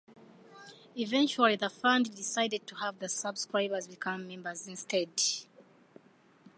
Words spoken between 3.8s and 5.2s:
become members instead.